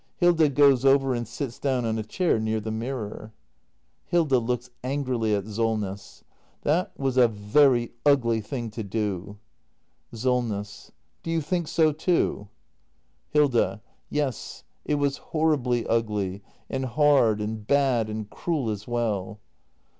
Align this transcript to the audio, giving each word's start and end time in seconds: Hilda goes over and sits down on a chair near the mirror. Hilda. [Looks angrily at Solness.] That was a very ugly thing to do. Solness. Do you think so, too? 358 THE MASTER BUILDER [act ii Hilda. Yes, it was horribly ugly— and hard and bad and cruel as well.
Hilda 0.17 0.49
goes 0.49 0.83
over 0.83 1.13
and 1.13 1.27
sits 1.27 1.59
down 1.59 1.85
on 1.85 1.99
a 1.99 2.03
chair 2.03 2.39
near 2.39 2.59
the 2.59 2.71
mirror. 2.71 3.33
Hilda. 4.07 4.39
[Looks 4.39 4.71
angrily 4.83 5.35
at 5.35 5.45
Solness.] 5.47 6.23
That 6.63 6.91
was 6.99 7.17
a 7.17 7.27
very 7.27 7.91
ugly 8.03 8.41
thing 8.41 8.71
to 8.71 8.81
do. 8.83 9.37
Solness. 10.11 10.91
Do 11.21 11.29
you 11.29 11.39
think 11.39 11.67
so, 11.67 11.91
too? 11.91 12.47
358 13.31 13.39
THE 13.39 13.41
MASTER 13.43 13.55
BUILDER 13.59 13.73
[act 13.73 13.75
ii 13.75 13.77
Hilda. 13.77 13.81
Yes, 14.27 14.63
it 14.85 14.95
was 14.95 15.17
horribly 15.29 15.85
ugly— 15.85 16.41
and 16.71 16.85
hard 16.85 17.39
and 17.39 17.67
bad 17.67 18.09
and 18.09 18.27
cruel 18.27 18.71
as 18.71 18.87
well. 18.87 19.39